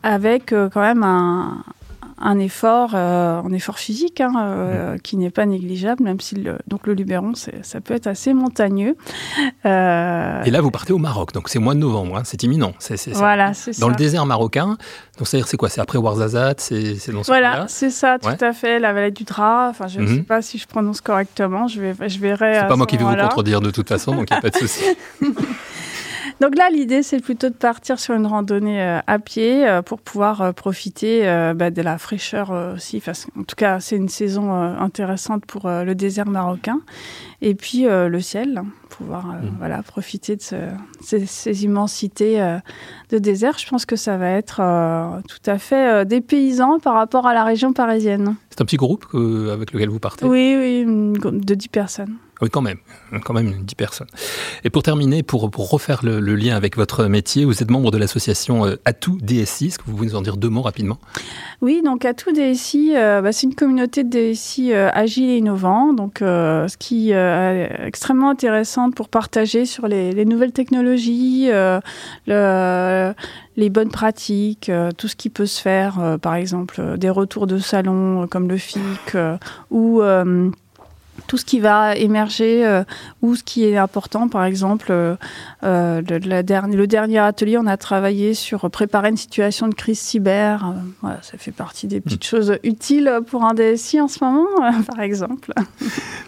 avec 0.02 0.50
quand 0.50 0.80
même 0.80 1.02
un, 1.02 1.64
un 2.24 2.38
effort, 2.38 2.92
euh, 2.94 3.42
un 3.42 3.52
effort 3.52 3.78
physique 3.78 4.22
hein, 4.22 4.32
euh, 4.38 4.98
qui 4.98 5.18
n'est 5.18 5.30
pas 5.30 5.44
négligeable, 5.44 6.02
même 6.02 6.20
si 6.20 6.34
le, 6.34 6.56
donc 6.66 6.86
le 6.86 6.94
Luberon, 6.94 7.34
ça 7.34 7.80
peut 7.82 7.92
être 7.92 8.06
assez 8.06 8.32
montagneux. 8.32 8.96
Euh, 9.66 10.42
Et 10.44 10.50
là, 10.50 10.62
vous 10.62 10.70
partez 10.70 10.94
au 10.94 10.98
Maroc, 10.98 11.32
donc 11.32 11.50
c'est 11.50 11.58
mois 11.58 11.74
de 11.74 11.80
novembre, 11.80 12.16
hein, 12.16 12.22
c'est 12.24 12.42
imminent. 12.42 12.72
C'est, 12.78 13.10
voilà, 13.10 13.52
c'est 13.52 13.78
Dans 13.78 13.90
le 13.90 13.94
désert 13.94 14.24
marocain, 14.24 14.78
donc 15.18 15.28
c'est-à-dire 15.28 15.46
c'est 15.46 15.58
quoi 15.58 15.68
C'est 15.68 15.82
après 15.82 15.98
Ouarzazate 15.98 16.60
c'est, 16.60 17.10
dans 17.12 17.22
ce 17.22 17.30
Voilà, 17.30 17.66
c'est 17.68 17.90
ça, 17.90 18.18
tout 18.18 18.28
à 18.40 18.52
fait, 18.54 18.78
la 18.78 18.94
vallée 18.94 19.10
du 19.10 19.24
Drap. 19.24 19.68
Enfin, 19.68 19.86
je 19.86 20.00
ne 20.00 20.06
mhm. 20.06 20.16
sais 20.16 20.22
pas 20.22 20.40
si 20.40 20.56
je 20.56 20.66
prononce 20.66 21.02
correctement, 21.02 21.68
je, 21.68 21.80
vais, 21.80 22.08
je 22.08 22.18
verrai. 22.18 22.60
C'est 22.60 22.68
pas 22.68 22.76
moi 22.76 22.86
qui 22.86 22.96
vais 22.96 23.04
vous 23.04 23.14
contredire 23.14 23.60
de 23.60 23.70
toute 23.70 23.88
façon, 23.88 24.14
donc 24.14 24.30
il 24.30 24.32
n'y 24.32 24.38
a 24.38 24.40
pas 24.40 24.50
de 24.50 24.56
souci. 24.56 24.82
Donc 26.40 26.56
là, 26.56 26.68
l'idée, 26.70 27.02
c'est 27.02 27.20
plutôt 27.20 27.48
de 27.48 27.54
partir 27.54 27.98
sur 27.98 28.14
une 28.14 28.26
randonnée 28.26 28.82
euh, 28.82 28.98
à 29.06 29.18
pied 29.18 29.66
euh, 29.66 29.82
pour 29.82 30.00
pouvoir 30.00 30.42
euh, 30.42 30.52
profiter 30.52 31.22
bah, 31.54 31.70
de 31.70 31.82
la 31.82 31.98
fraîcheur 31.98 32.50
aussi. 32.74 33.02
en 33.36 33.42
tout 33.44 33.56
cas, 33.56 33.80
c'est 33.80 33.96
une 33.96 34.08
saison 34.08 34.52
intéressante 34.52 35.46
pour 35.46 35.68
le 35.68 35.94
désert 35.94 36.26
marocain. 36.26 36.80
Et 37.40 37.54
puis 37.54 37.84
le 37.84 38.20
ciel, 38.20 38.58
hein, 38.58 38.66
pouvoir 38.88 39.26
mmh. 39.26 39.56
voilà, 39.58 39.82
profiter 39.82 40.36
de 40.36 40.42
ces, 40.42 41.64
immensités 41.64 42.38
de 43.10 43.18
désert. 43.18 43.58
Je 43.58 43.68
pense 43.68 43.86
que 43.86 43.96
ça 43.96 44.16
va 44.16 44.30
être 44.30 44.56
tout 45.28 45.50
à 45.50 45.58
fait 45.58 46.04
dépaysant 46.04 46.78
par 46.78 46.94
rapport 46.94 47.26
à 47.26 47.34
la 47.34 47.44
région 47.44 47.72
parisienne. 47.72 48.36
C'est 48.50 48.60
un 48.60 48.64
petit 48.64 48.76
groupe 48.76 49.06
avec 49.14 49.72
lequel 49.72 49.88
vous 49.88 50.00
partez? 50.00 50.24
Oui, 50.24 50.56
oui, 50.58 50.84
de 50.86 51.54
10 51.54 51.68
personnes. 51.68 52.16
Oui, 52.40 52.50
quand 52.50 52.62
même, 52.62 52.78
quand 53.24 53.32
même 53.32 53.62
10 53.62 53.74
personnes. 53.76 54.08
Et 54.64 54.70
pour 54.70 54.82
terminer, 54.82 55.22
pour, 55.22 55.50
pour 55.50 55.70
refaire 55.70 56.04
le, 56.04 56.18
lien 56.34 56.56
avec 56.56 56.76
votre 56.76 57.04
métier, 57.04 57.44
vous 57.44 57.62
êtes 57.62 57.70
membre 57.70 57.92
de 57.92 57.98
l'association 57.98 58.66
euh, 58.66 58.76
Atout 58.84 59.18
DSI. 59.22 59.66
Est-ce 59.66 59.78
que 59.78 59.84
vous 59.86 59.92
pouvez 59.92 60.08
nous 60.08 60.16
en 60.16 60.22
dire 60.22 60.36
deux 60.36 60.48
mots 60.48 60.62
rapidement? 60.62 60.98
Oui, 61.62 61.80
donc 61.84 62.04
Atout 62.04 62.32
DSI, 62.32 62.94
euh, 62.96 63.22
bah, 63.22 63.30
c'est 63.30 63.46
une 63.46 63.54
communauté 63.54 64.02
de 64.02 64.10
DSI 64.10 64.72
euh, 64.72 64.90
agile 64.92 65.30
et 65.30 65.36
innovant, 65.36 65.92
donc 65.92 66.16
ce 66.20 66.76
qui 66.76 67.12
est 67.12 67.86
extrêmement 67.86 68.30
intéressante 68.30 68.94
pour 68.94 69.08
partager 69.08 69.64
sur 69.64 69.86
les, 69.86 70.24
nouvelles 70.24 70.52
technologies, 70.52 71.48
le, 72.26 73.14
les 73.56 73.70
bonnes 73.70 73.90
pratiques, 73.90 74.70
tout 74.98 75.08
ce 75.08 75.14
qui 75.14 75.30
peut 75.30 75.46
se 75.46 75.60
faire, 75.60 76.18
par 76.20 76.34
exemple 76.34 76.98
des 76.98 77.10
retours 77.10 77.46
de 77.46 77.58
salon 77.58 78.26
comme 78.26 78.48
le 78.48 78.56
FIC 78.56 79.16
ou 79.70 80.02
tout 81.26 81.36
ce 81.36 81.44
qui 81.44 81.60
va 81.60 81.96
émerger 81.96 82.66
euh, 82.66 82.84
ou 83.22 83.34
ce 83.34 83.42
qui 83.42 83.64
est 83.64 83.76
important. 83.76 84.28
Par 84.28 84.44
exemple, 84.44 84.88
euh, 84.90 85.16
euh, 85.62 86.02
le, 86.08 86.18
le, 86.18 86.86
dernier 86.86 87.18
atelier, 87.18 87.58
on 87.58 87.66
a 87.66 87.76
travaillé 87.76 88.34
sur 88.34 88.70
préparer 88.70 89.08
une 89.08 89.16
situation 89.16 89.68
de 89.68 89.74
crise 89.74 89.98
cyber. 89.98 90.74
Voilà, 91.00 91.20
ça 91.22 91.38
fait 91.38 91.52
partie 91.52 91.86
des 91.86 92.00
petites 92.00 92.24
mm. 92.24 92.28
choses 92.28 92.58
utiles 92.62 93.20
pour 93.26 93.44
un 93.44 93.54
DSI 93.54 94.00
en 94.00 94.08
ce 94.08 94.22
moment, 94.24 94.46
par 94.86 95.00
exemple. 95.00 95.52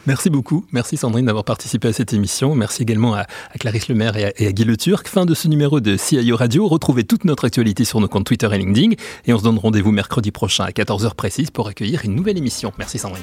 Merci 0.06 0.30
beaucoup. 0.30 0.64
Merci 0.72 0.96
Sandrine 0.96 1.26
d'avoir 1.26 1.44
participé 1.44 1.88
à 1.88 1.92
cette 1.92 2.12
émission. 2.12 2.54
Merci 2.54 2.82
également 2.82 3.14
à, 3.14 3.26
Clarisse 3.58 3.88
Lemaire 3.88 4.16
et 4.16 4.24
à, 4.26 4.32
et 4.36 4.46
à 4.46 4.52
Guy 4.52 4.64
Le 4.64 4.76
Turc. 4.76 5.08
Fin 5.08 5.26
de 5.26 5.34
ce 5.34 5.48
numéro 5.48 5.80
de 5.80 5.96
CIO 5.96 6.36
Radio. 6.36 6.66
Retrouvez 6.68 7.04
toute 7.04 7.24
notre 7.24 7.44
actualité 7.44 7.84
sur 7.84 8.00
nos 8.00 8.08
comptes 8.08 8.26
Twitter 8.26 8.48
et 8.52 8.58
LinkedIn. 8.58 8.94
Et 9.26 9.32
on 9.32 9.38
se 9.38 9.44
donne 9.44 9.58
rendez-vous 9.58 9.92
mercredi 9.92 10.30
prochain 10.30 10.64
à 10.64 10.70
14h 10.70 11.14
précise 11.14 11.50
pour 11.50 11.68
accueillir 11.68 12.04
une 12.04 12.14
nouvelle 12.14 12.38
émission. 12.38 12.72
Merci 12.78 12.98
Sandrine. 12.98 13.22